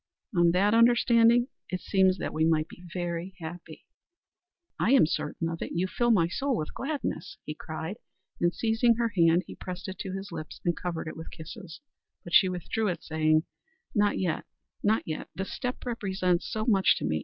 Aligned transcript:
"On 0.35 0.49
that 0.49 0.73
understanding 0.73 1.47
it 1.69 1.79
seems 1.79 2.17
that 2.17 2.33
we 2.33 2.43
might 2.43 2.67
be 2.67 2.83
very 2.91 3.35
happy." 3.39 3.85
"I 4.79 4.93
am 4.93 5.05
certain 5.05 5.47
of 5.47 5.61
it. 5.61 5.73
You 5.73 5.85
fill 5.85 6.09
my 6.09 6.27
soul 6.27 6.57
with 6.57 6.73
gladness," 6.73 7.37
he 7.45 7.53
cried, 7.53 7.97
and 8.39 8.51
seizing 8.51 8.95
her 8.95 9.09
hand 9.15 9.43
he 9.45 9.53
pressed 9.53 9.87
it 9.87 9.99
to 9.99 10.13
his 10.13 10.31
lips 10.31 10.59
and 10.65 10.75
covered 10.75 11.07
it 11.07 11.15
with 11.15 11.29
kisses, 11.29 11.81
but 12.23 12.33
she 12.33 12.49
withdrew 12.49 12.87
it, 12.87 13.03
saying, 13.03 13.43
"Not 13.93 14.17
yet 14.17 14.45
not 14.81 15.03
yet. 15.07 15.29
This 15.35 15.53
step 15.53 15.85
represents 15.85 16.51
so 16.51 16.65
much 16.65 16.97
to 16.97 17.05
me. 17.05 17.19